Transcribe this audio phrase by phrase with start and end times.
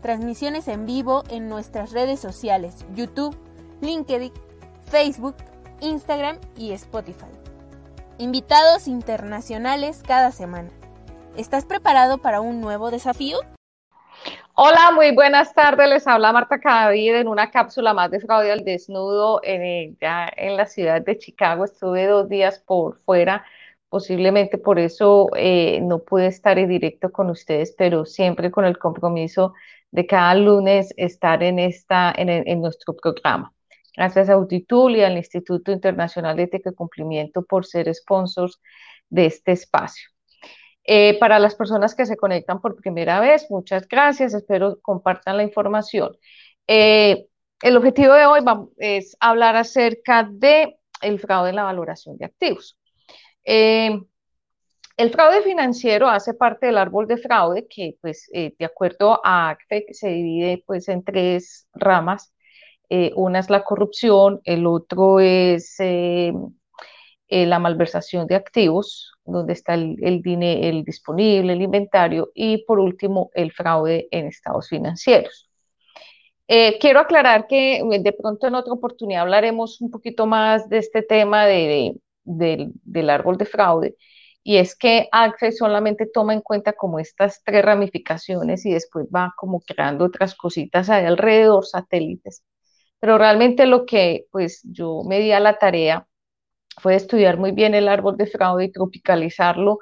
[0.00, 3.36] transmisiones en vivo en nuestras redes sociales, YouTube,
[3.80, 4.32] LinkedIn,
[4.84, 5.36] Facebook,
[5.80, 7.26] Instagram y Spotify.
[8.18, 10.70] Invitados internacionales cada semana.
[11.36, 13.38] ¿Estás preparado para un nuevo desafío?
[14.54, 15.88] Hola, muy buenas tardes.
[15.88, 20.66] Les habla Marta Cadavid en una cápsula más de al desnudo en, ya en la
[20.66, 21.64] ciudad de Chicago.
[21.64, 23.42] Estuve dos días por fuera,
[23.88, 28.76] posiblemente por eso eh, no pude estar en directo con ustedes, pero siempre con el
[28.76, 29.54] compromiso
[29.90, 33.52] de cada lunes estar en, esta, en, nuestro programa.
[33.96, 38.60] Gracias a Autitul y al Instituto Internacional de Ética y Cumplimiento por ser sponsors
[39.08, 40.08] de este espacio.
[40.84, 45.42] Eh, para las personas que se conectan por primera vez, muchas gracias, espero compartan la
[45.42, 46.16] información.
[46.66, 47.26] Eh,
[47.62, 48.40] el objetivo de hoy
[48.78, 52.78] es hablar acerca de el fraude en la valoración de activos.
[53.44, 54.00] Eh,
[55.00, 59.86] el fraude financiero hace parte del árbol de fraude que, pues, de acuerdo a ACFE,
[59.92, 62.32] se divide pues, en tres ramas.
[63.16, 65.76] una es la corrupción, el otro es
[67.28, 73.30] la malversación de activos, donde está el, dinero, el disponible, el inventario, y por último,
[73.34, 75.48] el fraude en estados financieros.
[76.48, 80.78] Eh, quiero aclarar que eh, de pronto en otra oportunidad hablaremos un poquito más de
[80.78, 81.94] este tema de,
[82.24, 83.94] del árbol de fraude,
[84.42, 89.34] y es que ACFE solamente toma en cuenta como estas tres ramificaciones y después va
[89.36, 92.42] como creando otras cositas ahí alrededor, satélites.
[93.00, 96.06] Pero realmente lo que pues yo me di a la tarea
[96.78, 99.78] fue estudiar muy bien el árbol de fraude y tropicalizarlo,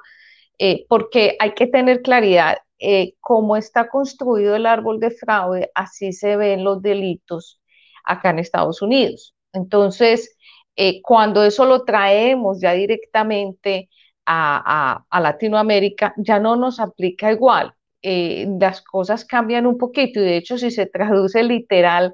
[0.59, 6.13] eh, porque hay que tener claridad eh, cómo está construido el árbol de fraude, así
[6.13, 7.61] se ven los delitos
[8.05, 9.35] acá en Estados Unidos.
[9.53, 10.37] Entonces,
[10.75, 13.89] eh, cuando eso lo traemos ya directamente
[14.29, 17.73] a, Latinoamérica, ya no nos aplica igual.
[18.01, 22.13] las cosas cambian un poquito y de hecho si se traduce literal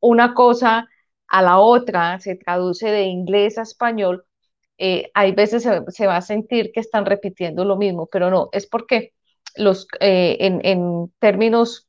[0.00, 0.88] una cosa
[1.28, 4.24] a la otra, se traduce de inglés a español,
[4.78, 8.66] eh, hay veces se, va a sentir que están repitiendo lo mismo, pero no, es
[8.66, 9.12] porque
[9.56, 11.88] los, eh, en, términos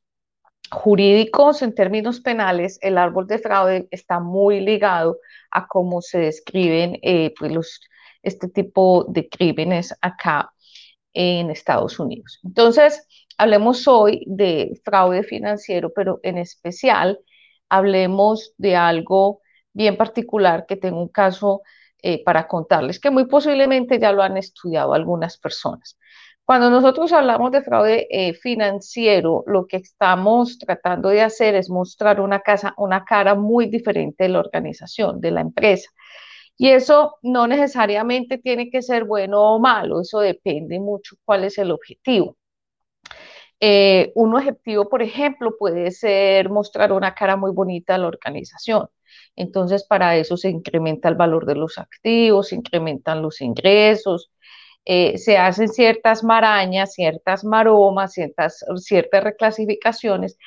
[0.70, 5.18] jurídicos, en términos penales, el árbol de fraude está muy ligado
[5.50, 7.80] a cómo se describen eh, pues los,
[8.22, 10.52] este tipo de crímenes acá
[11.12, 12.40] en Estados Unidos.
[12.44, 13.06] Entonces,
[13.36, 17.20] hablemos hoy de fraude financiero, pero en especial
[17.68, 19.40] hablemos de algo
[19.72, 21.62] bien particular que tengo un caso
[22.02, 25.98] eh, para contarles, que muy posiblemente ya lo han estudiado algunas personas.
[26.44, 32.20] Cuando nosotros hablamos de fraude eh, financiero, lo que estamos tratando de hacer es mostrar
[32.20, 35.88] una, casa, una cara muy diferente de la organización, de la empresa.
[36.56, 41.58] Y eso no necesariamente tiene que ser bueno o malo, eso depende mucho cuál es
[41.58, 42.36] el objetivo.
[43.60, 48.88] Eh, un objetivo, por ejemplo, puede ser mostrar una cara muy bonita a la organización.
[49.36, 54.32] Entonces, para eso se incrementa el valor de los activos, se incrementan los ingresos,
[54.84, 60.38] eh, se hacen ciertas marañas, ciertas maromas, ciertas, ciertas reclasificaciones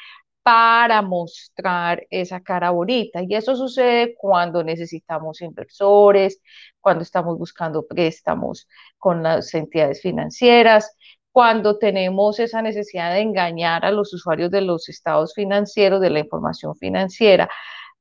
[0.46, 3.24] para mostrar esa cara bonita.
[3.24, 6.40] Y eso sucede cuando necesitamos inversores,
[6.80, 8.68] cuando estamos buscando préstamos
[9.00, 10.96] con las entidades financieras,
[11.32, 16.20] cuando tenemos esa necesidad de engañar a los usuarios de los estados financieros, de la
[16.20, 17.50] información financiera,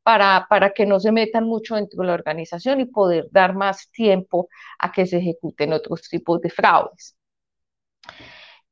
[0.02, 3.90] para, para, que no se metan mucho dentro de la organización y poder dar más
[3.90, 4.48] tiempo
[4.78, 7.16] a que se ejecuten otros tipos de fraudes.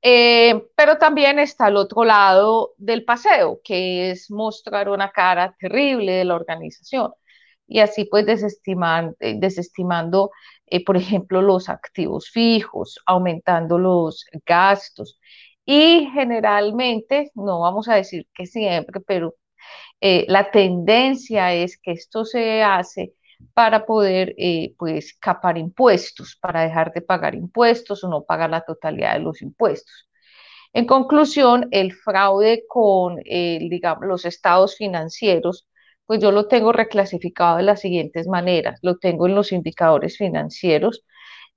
[0.04, 6.12] Eh, pero también está el otro lado del paseo, que es mostrar una cara terrible
[6.12, 7.12] de la organización
[7.68, 10.30] y así pues desestimando, eh, desestimando
[10.66, 15.18] eh, por ejemplo, los activos fijos, aumentando los gastos.
[15.64, 19.34] Y generalmente, no vamos a decir que siempre, pero
[20.00, 23.14] la tendencia es que esto se hace
[23.54, 28.64] para poder eh, pues capar impuestos, para dejar de pagar impuestos o no pagar la
[28.64, 30.08] totalidad de los impuestos.
[30.72, 35.66] En conclusión, el fraude con digamos, los estados financieros
[36.06, 38.78] pues yo lo tengo reclasificado de las siguientes maneras.
[38.82, 41.04] Lo tengo en los indicadores financieros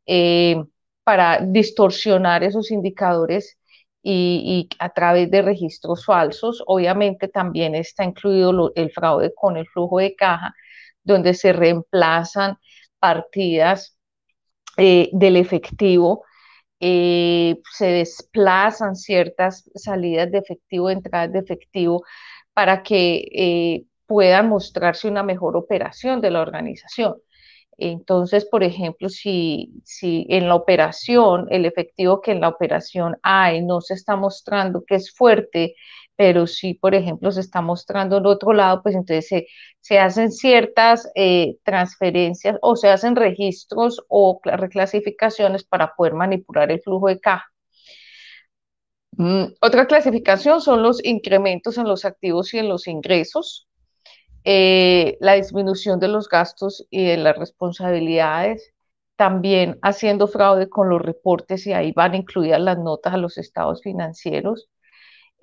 [0.06, 0.64] eh,
[1.04, 3.58] para distorsionar esos indicadores
[4.04, 6.64] y, a través de registros falsos.
[6.68, 10.56] Obviamente también está incluido el fraude con el flujo de caja,
[11.06, 12.58] donde se reemplazan
[13.00, 13.98] partidas
[14.78, 16.26] eh, del efectivo,
[16.80, 22.04] eh, se desplazan ciertas salidas de efectivo, entradas de efectivo,
[22.54, 27.16] para que eh, puedan mostrarse una mejor operación de la organización.
[27.78, 33.62] Entonces, por ejemplo, si, si en la operación, el efectivo que en la operación hay
[33.62, 35.76] no se está mostrando que es fuerte,
[36.16, 39.46] pero si, por ejemplo, se está mostrando en otro lado, pues entonces
[39.82, 46.82] se, hacen ciertas eh, transferencias o se hacen registros o reclasificaciones para poder manipular el
[46.82, 47.46] flujo de caja.
[49.18, 53.68] Mm, otra clasificación son los incrementos en los activos y en los ingresos.
[54.44, 58.74] Eh, la disminución de los gastos y de las responsabilidades,
[59.16, 63.82] también haciendo fraude con los reportes y ahí van incluidas las notas a los estados
[63.82, 64.70] financieros.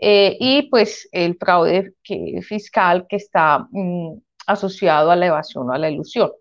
[0.04, 1.94] Eh, y pues el fraude
[2.42, 4.18] fiscal que está mm,
[4.48, 6.32] asociado a la evasión o a la ilusión.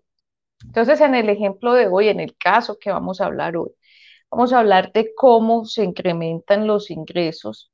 [0.64, 3.70] Entonces, en el ejemplo de hoy, en el caso que vamos a hablar hoy,
[4.32, 7.70] vamos a hablar de cómo se incrementan los ingresos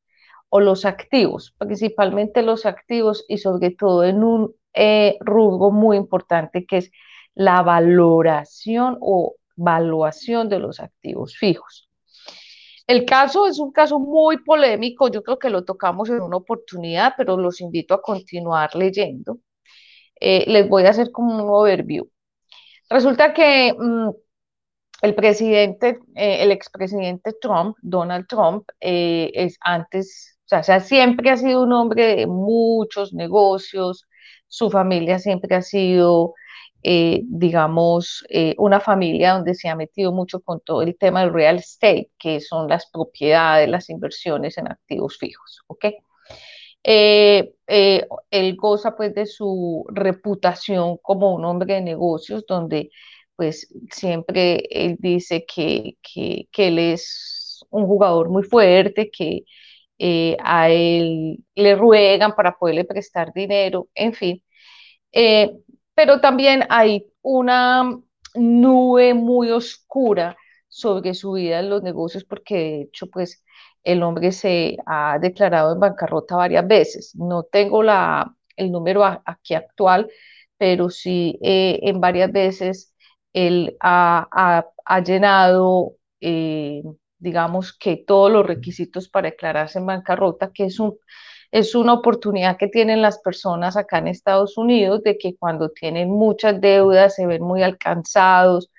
[0.51, 6.67] o los activos, principalmente los activos y sobre todo en un eh, rubro muy importante
[6.67, 6.91] que es
[7.35, 11.88] la valoración o valuación de los activos fijos.
[12.89, 17.15] El caso es un caso muy polémico, yo creo que lo tocamos en una oportunidad,
[17.19, 19.39] pero los invito a continuar leyendo.
[20.21, 22.09] Eh, les voy a hacer como un overview.
[22.91, 24.11] Resulta que mm,
[25.03, 31.63] el presidente, eh, el expresidente Trump, Donald Trump, es antes, o sea, siempre ha sido
[31.63, 34.07] un hombre de muchos negocios,
[34.49, 36.35] su familia siempre ha sido,
[36.83, 41.33] eh, digamos, eh, una familia donde se ha metido mucho con todo el tema del
[41.33, 45.87] real estate, que son las propiedades, las inversiones en activos fijos, ¿ok?
[46.85, 47.53] Eh,
[48.31, 52.91] él goza pues de su reputación como un hombre de negocios, donde
[53.37, 59.45] pues siempre él dice que, que, que él es un jugador muy fuerte, que
[60.43, 64.43] a él le ruegan para poderle prestar dinero, en fin.
[65.99, 67.99] Pero también hay una
[68.37, 70.37] nube muy oscura
[70.69, 73.43] sobre su vida en los negocios porque de hecho pues
[73.83, 77.17] el hombre se ha declarado en bancarrota varias veces.
[77.17, 80.09] No tengo la, el número aquí actual,
[80.57, 82.95] pero sí eh, en varias veces
[83.33, 85.97] él ha, ha llenado
[87.19, 90.97] digamos que todos los requisitos para declararse en bancarrota, que es un,
[91.51, 96.11] es una oportunidad que tienen las personas acá en Estados Unidos de que cuando tienen
[96.11, 98.71] muchas deudas se ven muy alcanzados,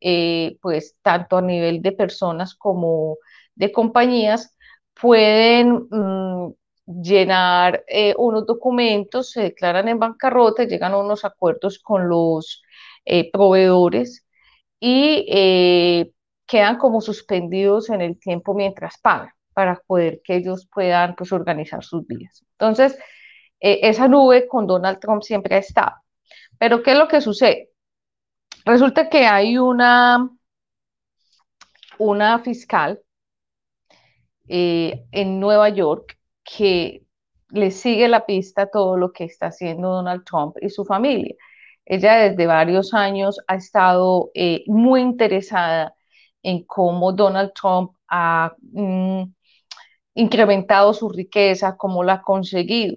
[0.00, 3.18] eh, pues tanto a nivel de personas como
[3.54, 4.56] de compañías,
[5.00, 6.54] pueden mm,
[6.86, 12.62] llenar eh, unos documentos, se declaran en bancarrota, llegan a unos acuerdos con los
[13.04, 14.26] eh, proveedores
[14.80, 16.12] y
[16.46, 21.84] quedan como suspendidos en el tiempo mientras pagan para poder que ellos puedan pues organizar
[21.84, 22.44] sus vidas.
[22.52, 22.98] Entonces,
[23.60, 25.96] eh, esa nube con Donald Trump siempre ha estado.
[26.58, 27.70] Pero ¿qué es lo que sucede?
[28.64, 30.28] Resulta que hay una,
[31.98, 33.00] una fiscal
[34.48, 37.04] eh, en Nueva York que
[37.50, 41.34] le sigue la pista todo lo que está haciendo Donald Trump y su familia.
[41.86, 45.94] Ella desde varios años ha estado eh, muy interesada
[46.42, 49.24] en cómo Donald Trump ha mm,
[50.14, 52.96] incrementado su riqueza, cómo la ha conseguido.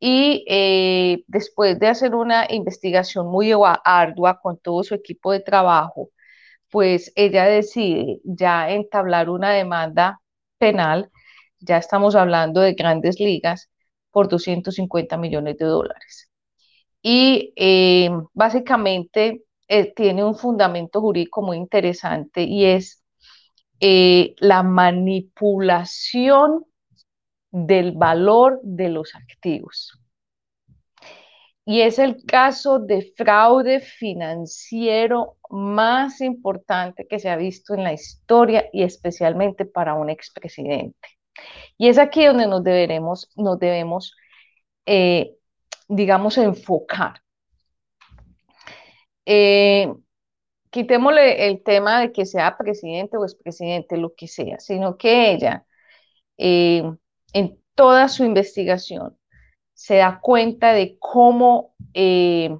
[0.00, 3.52] Y eh, después de hacer una investigación muy
[3.84, 6.10] ardua con todo su equipo de trabajo,
[6.70, 10.20] pues ella decide ya entablar una demanda
[10.58, 11.10] penal,
[11.60, 13.70] ya estamos hablando de grandes ligas,
[14.10, 16.30] por 250 millones de dólares.
[17.02, 23.03] Y eh, básicamente eh, tiene un fundamento jurídico muy interesante y es
[23.80, 26.64] eh, la manipulación
[27.50, 29.98] del valor de los activos.
[31.66, 37.92] Y es el caso de fraude financiero más importante que se ha visto en la
[37.92, 41.08] historia y especialmente para un expresidente.
[41.78, 44.14] Y es aquí donde nos, deberemos, nos debemos,
[44.86, 45.36] eh,
[45.88, 47.22] digamos, enfocar.
[49.26, 49.92] Eh,
[50.74, 55.64] quitémosle el tema de que sea presidente o expresidente, lo que sea, sino que ella,
[56.36, 56.82] eh,
[57.32, 59.16] en toda su investigación,
[59.72, 62.50] se da cuenta de cómo eh,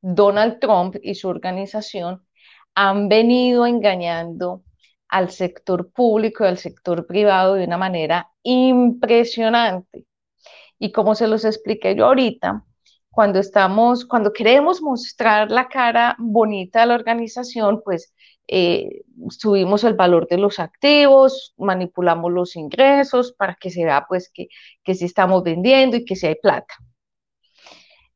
[0.00, 2.26] Donald Trump y su organización
[2.74, 4.64] han venido engañando
[5.08, 10.06] al sector público y al sector privado de una manera impresionante.
[10.80, 12.64] Y como se los expliqué yo ahorita,
[13.10, 18.14] cuando estamos, cuando queremos mostrar la cara bonita de la organización, pues
[18.48, 24.30] eh, subimos el valor de los activos, manipulamos los ingresos para que se vea pues
[24.32, 24.48] que,
[24.84, 26.74] que sí estamos vendiendo y que sí hay plata.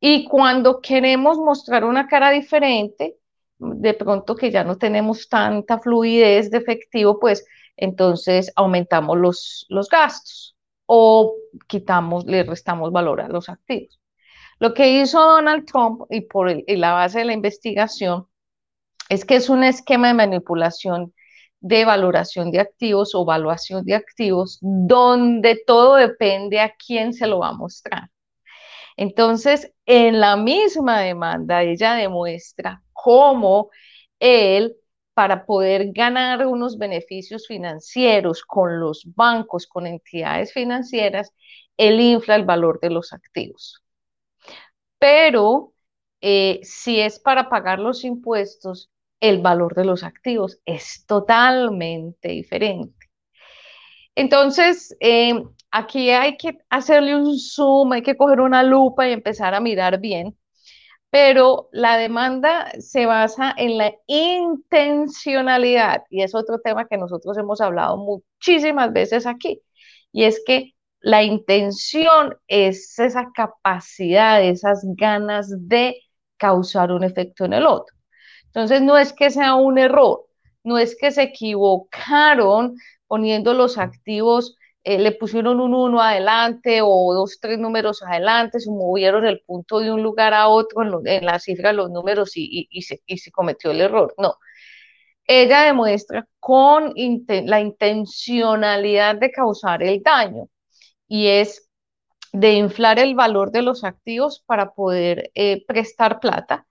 [0.00, 3.16] Y cuando queremos mostrar una cara diferente,
[3.58, 7.46] de pronto que ya no tenemos tanta fluidez de efectivo, pues
[7.76, 11.34] entonces aumentamos los, los gastos o
[11.66, 13.98] quitamos, le restamos valor a los activos.
[14.64, 18.26] Lo que hizo Donald Trump y por la base de la investigación
[19.10, 21.12] es que es un esquema de manipulación
[21.60, 27.40] de valoración de activos o evaluación de activos donde todo depende a quién se lo
[27.40, 28.08] va a mostrar.
[28.96, 33.68] Entonces, en la misma demanda, ella demuestra cómo
[34.18, 34.74] él,
[35.12, 41.34] para poder ganar unos beneficios financieros con los bancos, con entidades financieras,
[41.76, 43.83] él infla el valor de los activos.
[45.04, 45.74] Pero
[46.22, 53.10] eh, si es para pagar los impuestos, el valor de los activos es totalmente diferente.
[54.14, 59.54] Entonces, eh, aquí hay que hacerle un zoom, hay que coger una lupa y empezar
[59.54, 60.38] a mirar bien,
[61.10, 67.60] pero la demanda se basa en la intencionalidad y es otro tema que nosotros hemos
[67.60, 69.60] hablado muchísimas veces aquí,
[70.12, 70.73] y es que
[71.04, 76.00] la intención es esa capacidad, esas ganas de
[76.38, 77.94] causar un efecto en el otro.
[78.46, 80.26] Entonces, no es que sea un error,
[80.64, 87.12] no es que se equivocaron poniendo los activos, eh, le pusieron un uno adelante o
[87.14, 91.38] dos, tres números adelante, se movieron el punto de un lugar a otro en, la
[91.38, 94.14] cifra los números y se cometió el error.
[94.18, 94.36] No,
[95.26, 100.48] ella demuestra con la intencionalidad de causar el daño
[101.14, 101.70] y es
[102.32, 106.66] de inflar el valor de los activos para poder eh, prestar plata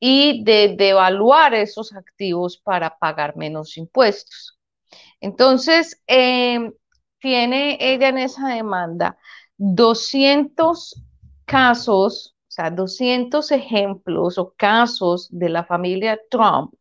[0.00, 4.58] y de devaluar esos activos para pagar menos impuestos.
[5.20, 6.72] Entonces, em,
[7.20, 9.16] tiene ella en esa demanda
[9.56, 11.00] 200
[11.44, 16.74] casos, o sea, 200 ejemplos o casos de la familia Trump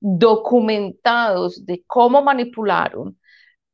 [0.00, 3.16] documentados de cómo manipularon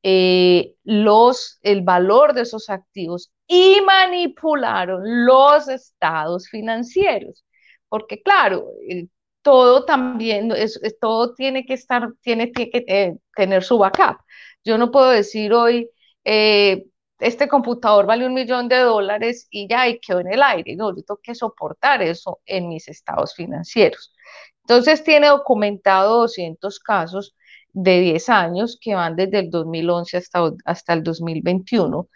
[0.04, 7.44] eh, los, el valor de esos activos y manipularon los estados financieros
[7.94, 9.06] porque claro, eh,
[9.40, 14.18] todo también, es, todo tiene que estar, tiene, que eh, tener su backup.
[14.64, 15.88] Yo no puedo decir hoy,
[16.24, 16.86] eh,
[17.20, 20.74] este computador vale un millón de dólares y ya, y quedó en el aire.
[20.74, 24.12] No, yo tengo que soportar eso en mis estados financieros.
[24.62, 27.36] Entonces tiene documentado 200 casos
[27.74, 32.08] de 10 años que van desde el 2011 hasta, hasta el 2021.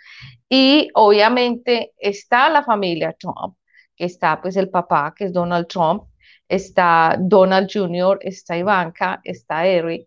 [0.49, 3.57] Y obviamente está la familia Trump,
[3.97, 6.05] que está pues el papá, que es Donald Trump,
[6.49, 10.07] está Donald Jr., está Ivanka, está Eric,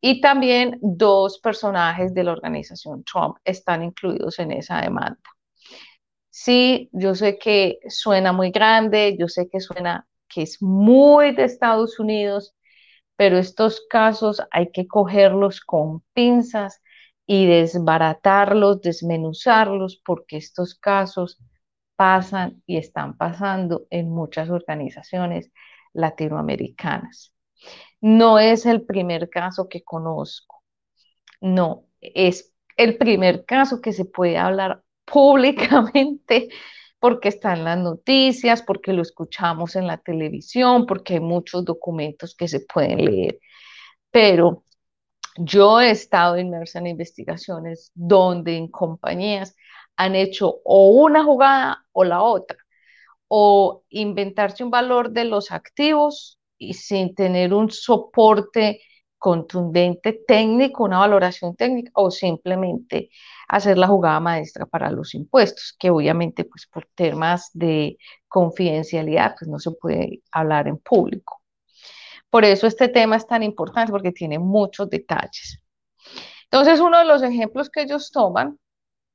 [0.00, 5.18] y también dos personajes de la organización Trump están incluidos en esa demanda.
[6.30, 11.44] Sí, yo sé que suena muy grande, yo sé que suena que es muy de
[11.44, 12.54] Estados Unidos,
[13.16, 16.82] pero estos casos hay que cogerlos con pinzas
[17.26, 21.38] y desbaratarlos, desmenuzarlos, porque estos casos
[21.96, 25.50] pasan y están pasando en muchas organizaciones
[25.92, 27.32] latinoamericanas.
[28.00, 30.62] No es el primer caso que conozco,
[31.40, 36.48] no, es el primer caso que se puede hablar públicamente
[37.04, 42.34] porque está en las noticias, porque lo escuchamos en la televisión, porque hay muchos documentos
[42.34, 43.40] que se pueden leer.
[44.10, 44.64] Pero
[45.36, 49.54] yo he estado inmersa en investigaciones donde en compañías
[49.96, 52.56] han hecho o una jugada o la otra,
[53.28, 58.80] o inventarse un valor de los activos y sin tener un soporte
[59.18, 63.10] contundente técnico, una valoración técnica, o simplemente
[63.48, 67.98] hacer la jugada maestra para los impuestos, que obviamente pues por temas de
[68.28, 71.42] confidencialidad pues no se puede hablar en público.
[72.30, 75.60] Por eso este tema es tan importante porque tiene muchos detalles.
[76.44, 78.58] Entonces, uno de los ejemplos que ellos toman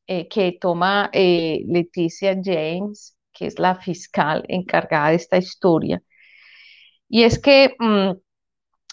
[0.07, 6.01] eh, que toma eh, Leticia James, que es la fiscal encargada de esta historia.
[7.07, 8.11] Y es que mm,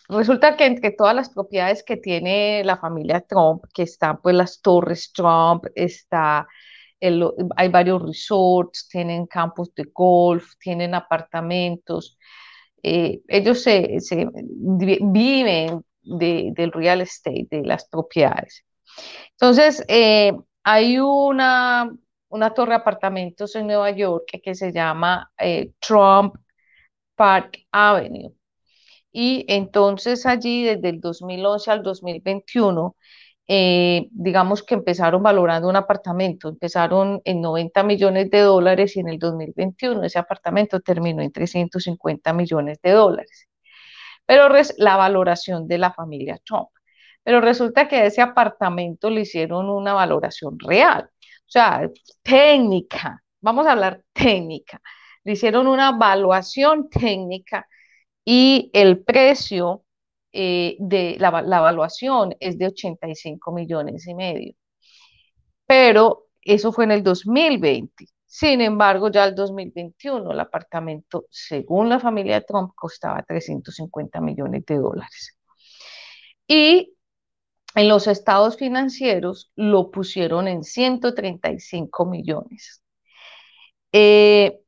[0.09, 4.61] resulta que entre todas las propiedades que tiene la familia Trump, que están pues las
[4.61, 6.47] torres Trump, está
[7.57, 12.19] hay varios resorts, tienen campos de golf, tienen apartamentos.
[12.83, 13.99] Eh, ellos se,
[14.53, 18.65] viven del real estate, de las propiedades.
[19.33, 20.33] Entonces, eh,
[20.63, 21.91] hay una,
[22.55, 26.37] torre de apartamentos en Nueva York que, se llama eh, Trump
[27.15, 28.33] Park Avenue.
[29.19, 32.97] Y entonces allí, desde el 2011 al 2021,
[33.49, 39.09] eh, digamos que empezaron valorando un apartamento, empezaron en 90 millones de dólares y en
[39.09, 43.49] el 2021 ese apartamento terminó en 350 millones de dólares.
[44.27, 46.69] Pero la valoración de la familia Trump.
[47.23, 51.91] Pero resulta que a ese apartamento le hicieron una valoración real, o sea,
[52.23, 54.81] técnica, vamos a hablar técnica.
[55.25, 57.67] Le hicieron una evaluación técnica
[58.27, 59.85] y el precio
[60.33, 64.55] eh, de la, evaluación es de 85 millones y medio.
[65.67, 68.07] Pero eso fue en el 2020.
[68.27, 74.77] Sin embargo, ya el 2021 el apartamento, según la familia Trump, costaba 350 millones de
[74.77, 75.39] dólares.
[76.49, 76.95] Y
[77.77, 82.83] en los estados financieros lo pusieron en 135 millones.
[83.93, 84.61] Eh,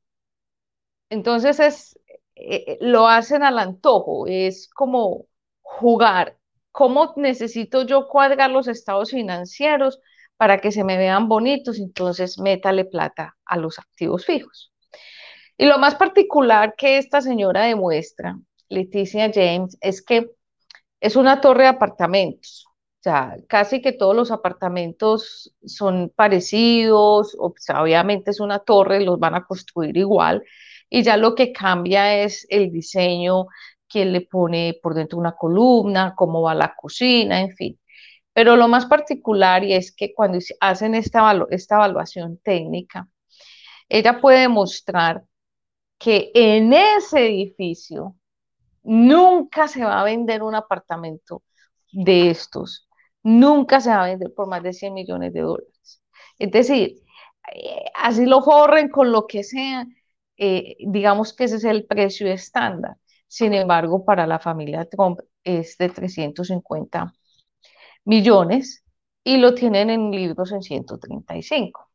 [1.11, 1.99] entonces es,
[2.41, 5.27] eh, lo hacen al antojo, es como
[5.63, 6.37] jugar.
[6.73, 10.01] ¿Cómo necesito yo cuadrar los estados financieros
[10.37, 11.79] para que se me vean bonitos?
[11.79, 14.73] Entonces, métale plata a los activos fijos.
[15.57, 20.31] Y lo más particular que esta señora demuestra, Leticia James, es que
[21.01, 22.67] es una torre de apartamentos.
[23.01, 29.35] O sea, casi que todos los apartamentos son parecidos, obviamente es una torre, los van
[29.37, 30.43] a construir igual,
[30.91, 33.47] y ya lo que cambia es el diseño,
[33.89, 37.81] quién le pone por dentro una columna, cómo va la cocina, en fin.
[38.33, 43.09] Pero lo más particular y es que cuando hacen esta, esta evaluación técnica,
[43.89, 45.25] ella puede mostrar
[45.99, 48.17] que en ese edificio
[48.83, 51.43] nunca se va a vender un apartamento
[51.93, 52.89] de estos
[53.23, 56.03] nunca se va a vender por más de 100 millones de dólares.
[56.39, 57.03] Es decir,
[57.55, 59.87] eh, así lo forren con lo que sea,
[60.39, 62.97] eh, digamos que ese es el precio estándar.
[63.27, 67.13] Sin embargo, para la familia Trump es de 350
[68.05, 68.85] millones
[69.25, 71.91] y lo tienen en libros en 135.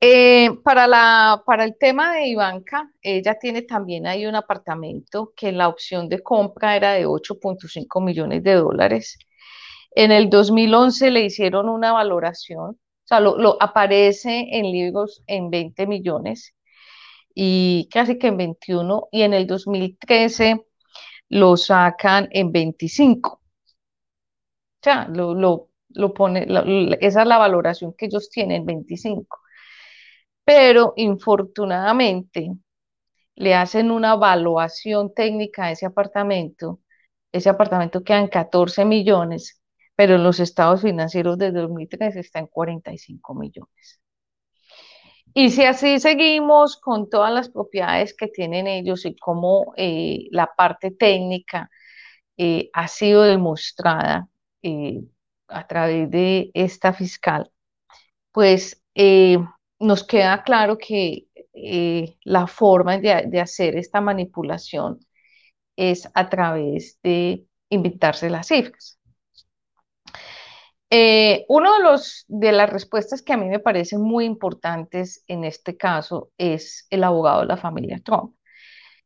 [0.00, 5.52] Eh, para, la, para el tema de Ivanka, ella tiene también ahí un apartamento que
[5.52, 9.16] la opción de compra era de 8.5 millones de dólares
[9.94, 15.86] en el 2011 le hicieron una valoración, o sea, lo, aparece en libros en 20
[15.86, 16.54] millones
[17.34, 20.64] y casi que en 21, y en el 2013
[21.28, 23.30] lo sacan en 25.
[23.32, 23.40] O
[24.82, 26.46] sea, lo, lo, pone,
[27.00, 29.38] esa es la valoración que ellos tienen, 25.
[30.44, 32.50] Pero infortunadamente
[33.36, 36.80] le hacen una evaluación técnica a ese apartamento.
[37.32, 39.62] Ese apartamento queda en 14 millones
[39.96, 44.01] pero en los estados financieros de 2013 está en 45 millones.
[45.34, 50.50] Y si así seguimos con todas las propiedades que tienen ellos y cómo eh, la
[50.54, 51.70] parte técnica
[52.36, 54.28] eh, ha sido demostrada
[54.62, 55.00] eh,
[55.48, 57.50] a través de esta fiscal,
[58.32, 58.82] pues
[59.80, 61.26] nos queda claro que
[62.24, 65.00] la forma de, de hacer esta manipulación
[65.76, 69.01] es a través de inventarse las cifras.
[70.94, 75.44] Eh, uno de, los, de las respuestas que a mí me parecen muy importantes en
[75.44, 78.34] este caso es el abogado de la familia Trump.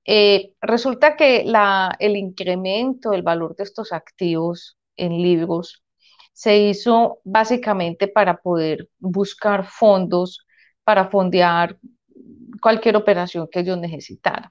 [0.05, 1.44] Eh, resulta que
[2.01, 5.85] el incremento del valor de estos activos en libros
[6.33, 10.44] se hizo básicamente para poder buscar fondos
[10.83, 11.79] para fondear
[12.61, 14.51] cualquier operación que ellos necesitaran.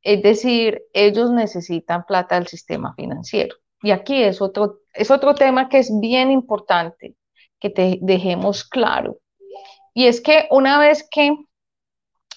[0.00, 3.56] Es decir, ellos necesitan plata del sistema financiero.
[3.82, 7.16] Y aquí es otro, es otro tema que es bien importante
[7.58, 9.18] que te dejemos claro.
[9.94, 11.36] Y es que una vez que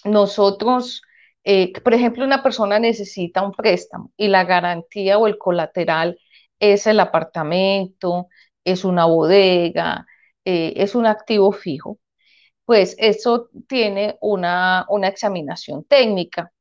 [0.03, 1.01] nosotros,
[1.43, 6.19] eh, por ejemplo, una persona necesita un préstamo y la garantía o el colateral
[6.59, 8.27] es el apartamento,
[8.63, 10.05] es una bodega,
[10.43, 11.99] eh, es un activo fijo,
[12.65, 16.51] pues eso tiene una, una examinación técnica.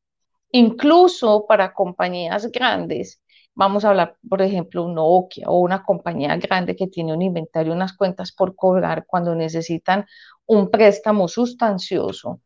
[0.53, 3.20] Incluso para compañías grandes,
[3.57, 7.73] Vamos a hablar, por ejemplo, un Nokia o una compañía grande que tiene un inventario,
[7.73, 10.07] unas cuentas por cobrar cuando necesitan
[10.47, 12.40] un préstamo sustancioso.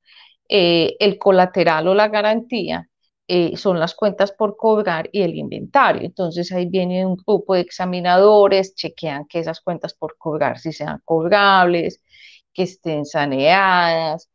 [0.49, 2.89] Eh, el colateral o la garantía
[3.29, 6.03] eh, son las cuentas por cobrar y el inventario.
[6.05, 11.01] Entonces ahí viene un grupo de examinadores, chequean que esas cuentas por cobrar si sean
[11.05, 12.03] cobrables,
[12.53, 14.29] que estén saneadas,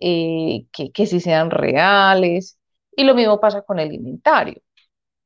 [0.00, 2.58] eh, que, que si sean reales.
[2.96, 4.60] Y lo mismo pasa con el inventario.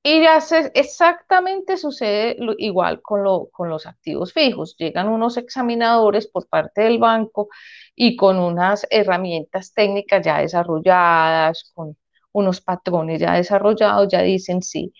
[0.06, 4.76] Y hace exactamente sucede igual con, lo, con los activos fijos.
[4.76, 7.48] Llegan unos examinadores por parte del banco
[7.96, 11.96] y con unas herramientas técnicas ya desarrolladas, con
[12.32, 14.92] unos patrones ya desarrollados, ya dicen sí,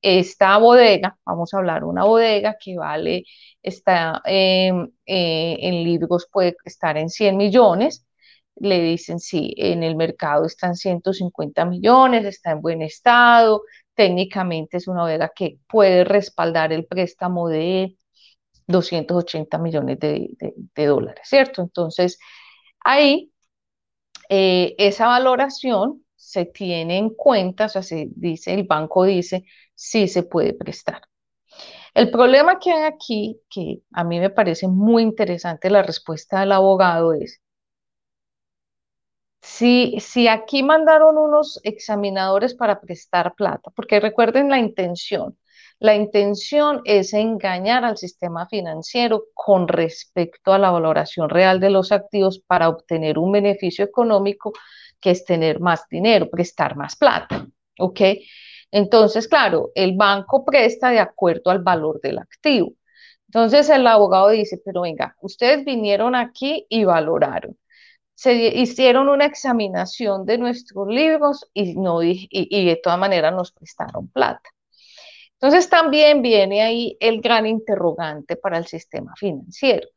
[0.00, 3.24] esta bodega, vamos a hablar una bodega que vale,
[3.62, 8.06] está em, eh, en libros puede estar en 100 millones,
[8.56, 13.62] le dicen sí, en el mercado están 150 millones, está en buen estado,
[13.94, 17.96] técnicamente es una bodega que puede respaldar el préstamo de
[18.66, 20.30] 280 millones de,
[20.76, 21.62] dólares, ¿cierto?
[21.62, 22.18] Entonces,
[22.80, 23.32] ahí
[24.28, 30.08] eh, esa valoración se tiene en cuenta, o sea, se dice, el banco dice, sí
[30.08, 31.02] se puede prestar.
[31.94, 36.52] El problema que hay aquí, que a mí me parece muy interesante la respuesta del
[36.52, 37.42] abogado, es
[39.42, 45.36] si, aquí mandaron unos examinadores para prestar plata, porque recuerden la intención,
[45.80, 51.90] la intención es engañar al sistema financiero con respecto a la valoración real de los
[51.90, 54.52] activos para obtener un beneficio económico
[55.00, 57.44] que es tener más dinero, prestar más plata,
[57.80, 58.00] ¿ok?
[58.70, 62.74] Entonces, claro, el banco presta de acuerdo al valor del activo.
[63.26, 67.56] Entonces el abogado dice, pero venga, ustedes vinieron aquí y valoraron.
[68.14, 74.08] Se hicieron una examinación de nuestros libros y, no, y, de todas maneras nos prestaron
[74.08, 74.48] plata.
[75.34, 79.88] Entonces también viene ahí el gran interrogante para el sistema financiero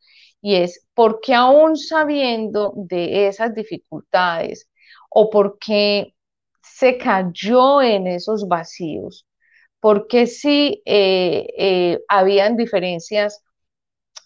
[0.41, 4.69] y es, ¿por qué aún sabiendo de esas dificultades
[5.09, 6.15] o por qué
[6.61, 9.25] se cayó en esos vacíos,
[9.79, 13.43] porque sí eh, eh, habían diferencias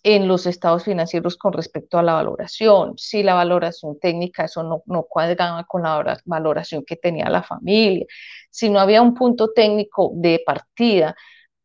[0.03, 4.83] en los estados financieros con respecto a la valoración, si la valoración técnica, eso no,
[4.85, 8.05] no cuadraba con la valoración que tenía la familia,
[8.49, 11.15] si no había un punto técnico de partida,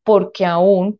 [0.02, 0.98] porque aún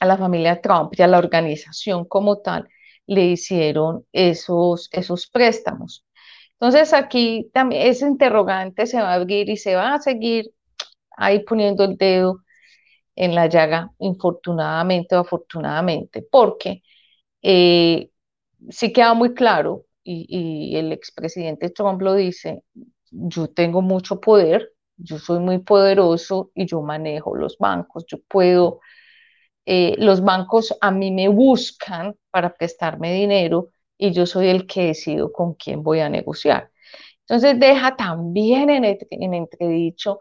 [0.00, 2.68] a la familia Trump y a la organización como tal
[3.06, 6.04] le hicieron esos, esos préstamos.
[6.54, 10.50] Entonces aquí también ese interrogante se va a abrir y se va a seguir
[11.16, 12.41] ahí poniendo el dedo
[13.16, 16.82] en la llaga, infortunadamente o afortunadamente, porque
[17.42, 18.10] eh,
[18.70, 22.64] sí queda muy claro, y, el expresidente Trump lo dice,
[23.10, 28.80] yo tengo mucho poder, yo soy muy poderoso y yo manejo los bancos, yo puedo,
[29.66, 34.86] eh, los bancos a mí me buscan para prestarme dinero y yo soy el que
[34.88, 36.70] decido con quién voy a negociar.
[37.20, 40.18] Entonces deja también en, en entredicho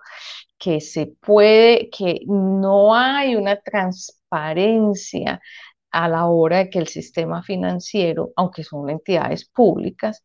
[0.61, 5.41] que se puede, que no hay una transparencia
[5.91, 10.23] a la hora de que el sistema financiero, aunque son entidades públicas,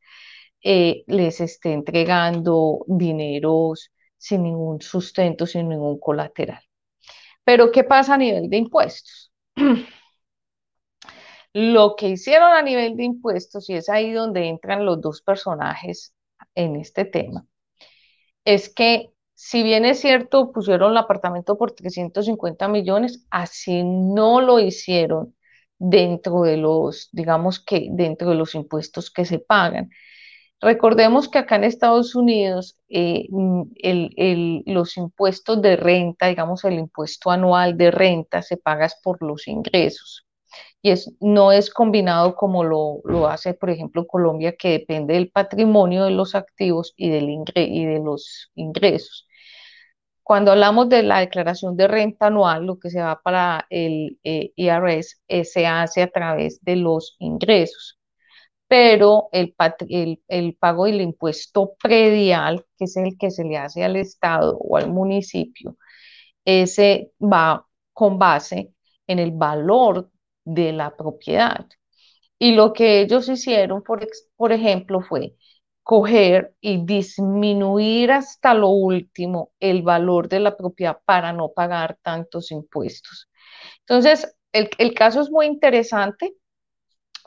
[0.62, 6.60] eh, les esté entregando dineros sin ningún sustento, sin ningún colateral.
[7.44, 9.32] Pero ¿qué pasa a nivel de impuestos?
[11.54, 16.14] Lo que hicieron a nivel de impuestos, y es ahí donde entran los dos personajes
[16.54, 17.46] en este tema,
[18.44, 24.58] es que si bien es cierto, pusieron el apartamento por 350 millones, así no lo
[24.60, 25.36] hicieron
[25.78, 29.90] dentro de los, digamos que dentro de los impuestos que se pagan.
[30.60, 37.30] Recordemos que acá en Estados Unidos eh, mm, los impuestos de renta, digamos el impuesto
[37.30, 40.26] anual de renta, se paga por los ingresos
[40.82, 45.30] y es, no es combinado como lo, lo, hace, por ejemplo, Colombia, que depende del
[45.30, 49.25] patrimonio de los activos y de los ingresos.
[50.26, 54.50] Cuando hablamos de la declaración de renta anual, lo que se va para el eh,
[54.56, 58.00] IRS eh, se hace a través de los ingresos,
[58.66, 59.54] pero el,
[60.58, 64.90] pago del impuesto predial, que es el que se le hace al Estado o al
[64.90, 65.76] municipio,
[66.44, 68.72] ese va con base
[69.06, 70.10] en el valor
[70.44, 71.66] de la propiedad.
[72.38, 75.36] Y lo que ellos hicieron, por ejemplo, fue
[75.86, 82.50] coger y disminuir hasta lo último el valor de la propiedad para no pagar tantos
[82.50, 83.30] impuestos.
[83.82, 86.34] Entonces, el, el caso es muy interesante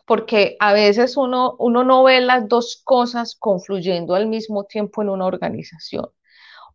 [0.06, 5.10] porque a veces uno, uno no ve las dos cosas confluyendo al mismo tiempo en
[5.10, 6.10] una organización.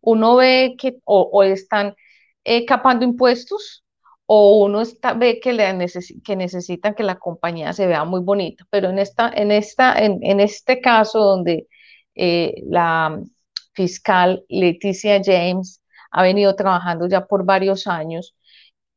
[0.01, 1.95] Uno ve que o, están
[2.45, 3.85] eh, capando impuestos
[4.25, 5.65] o uno está, ve que, le
[6.23, 10.39] que necesitan que la compañía se vea muy bonita, pero en, esta, en, esta, en,
[10.39, 11.67] este caso donde
[12.15, 13.21] eh, la
[13.73, 18.35] fiscal Leticia James ha venido trabajando ya por varios años,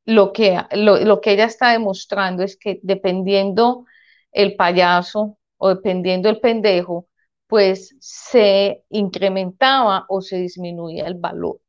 [0.04, 3.85] lo que, lo, que ella está demostrando es que dependiendo
[4.33, 7.09] el payaso o dependiendo el pendejo,
[7.46, 11.61] pues se incrementaba o se disminuía el valor.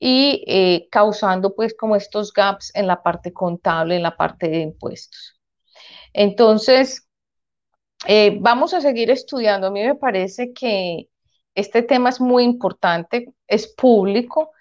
[0.00, 4.60] y eh, causando pues como estos gaps en la parte contable, en la parte de
[4.60, 5.40] impuestos.
[6.12, 7.07] Entonces,
[8.06, 9.68] eh, vamos a seguir estudiando.
[9.68, 11.08] A mí me parece que
[11.54, 14.52] este tema es muy importante, es público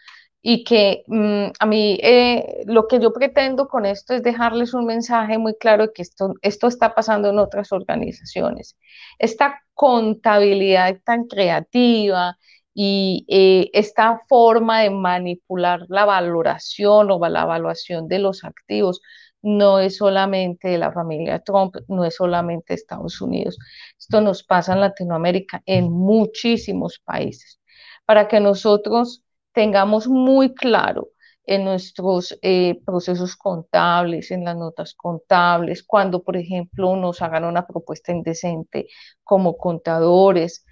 [0.42, 4.86] y que mm, a mí eh, lo que yo pretendo con esto es dejarles un
[4.86, 8.78] mensaje muy claro de que esto, esto está pasando en otras organizaciones.
[9.20, 12.38] Esta contabilidad tan creativa
[12.74, 19.02] y eh, esta forma de manipular la valoración o la evaluación de los activos
[19.48, 23.58] no es solamente la familia Trump, no es solamente Estados Unidos.
[23.98, 27.60] Esto nos pasa en Latinoamérica, en muchísimos países.
[28.06, 31.10] Para que nosotros tengamos muy claro
[31.46, 37.66] en nuestros eh, procesos contables, en las notas contables, cuando, por ejemplo, nos hagan una
[37.66, 38.88] propuesta indecente
[39.24, 40.66] como contadores,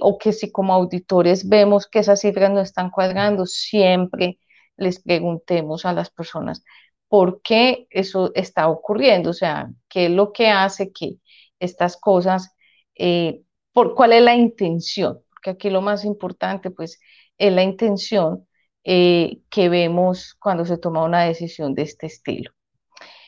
[0.00, 4.40] o que si como auditores vemos que esas cifras no están cuadrando, siempre
[4.76, 6.64] les preguntemos a las personas
[7.12, 11.16] por qué eso está ocurriendo, o sea, qué es lo que hace que
[11.60, 12.56] estas cosas,
[12.94, 13.42] eh,
[13.74, 16.98] por cuál es la intención, porque aquí lo más importante, pues,
[17.36, 18.48] es la intención
[18.84, 22.50] eh, que vemos cuando se toma una decisión de este estilo.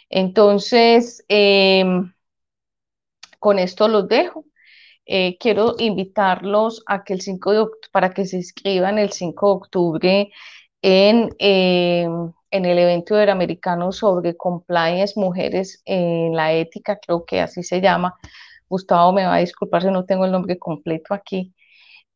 [0.08, 2.10] Entonces, em,
[3.38, 4.46] con esto los dejo.
[5.04, 9.52] Eh, quiero invitarlos a que el 5 de para que se inscriban el 5 de
[9.52, 10.32] octubre
[10.86, 17.62] en, em, en el evento interamericano sobre compliance mujeres en la ética, creo que así
[17.62, 18.14] se llama.
[18.68, 21.54] Gustavo me va a disculpar si no tengo el nombre completo aquí.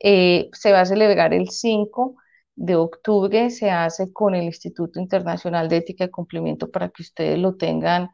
[0.01, 2.17] Eh, se va a celebrar el 5
[2.57, 7.39] de octubre, se hace con el Instituto Internacional de Ética y Cumplimiento para que ustedes
[7.39, 8.11] lo tengan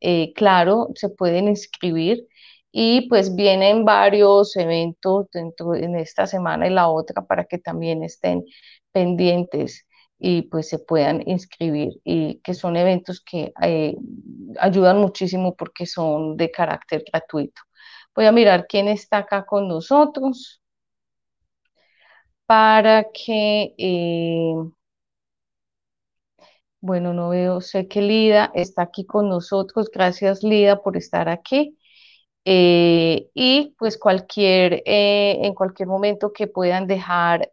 [0.00, 2.26] eh, claro, se pueden inscribir
[2.70, 8.02] y pues vienen varios eventos dentro en esta semana y la otra para que también
[8.04, 8.44] estén
[8.92, 9.85] pendientes
[10.18, 13.96] y pues se puedan inscribir y que son eventos que eh,
[14.60, 17.62] ayudan muchísimo porque son de carácter gratuito.
[18.14, 20.60] Voy a mirar quién está acá con nosotros
[22.46, 24.54] para que, eh,
[26.80, 29.90] bueno, no veo, sé que Lida está aquí con nosotros.
[29.92, 31.76] Gracias, Lida, por estar aquí.
[32.48, 37.50] Eh, y pues cualquier, eh, en cualquier momento que puedan dejar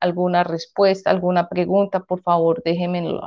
[0.00, 3.20] alguna respuesta, alguna pregunta, por favor, déjenmelo,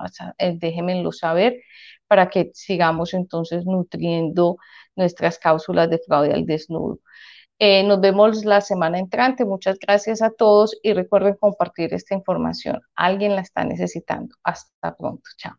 [0.55, 1.61] déjenmelo saber
[2.07, 4.57] para que sigamos entonces nutriendo
[4.95, 6.99] nuestras cápsulas de fraude al desnudo.
[7.59, 9.45] Eh, nos vemos la semana entrante.
[9.45, 12.81] Muchas gracias a todos y recuerden compartir esta información.
[12.95, 14.35] Alguien la está necesitando.
[14.43, 15.29] Hasta pronto.
[15.37, 15.55] Chao.